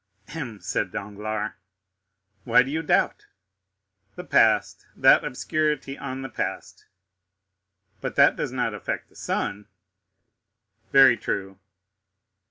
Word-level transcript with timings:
"Hem," 0.29 0.59
said 0.61 0.91
Danglars. 0.91 1.51
"Why 2.43 2.63
do 2.63 2.71
you 2.71 2.81
doubt?" 2.81 3.27
"The 4.15 4.23
past—that 4.23 5.23
obscurity 5.23 5.95
on 5.95 6.23
the 6.23 6.27
past." 6.29 6.87
"But 8.01 8.15
that 8.15 8.35
does 8.35 8.51
not 8.51 8.73
affect 8.73 9.09
the 9.09 9.15
son." 9.15 9.67
"Very 10.91 11.17
true." 11.17 11.59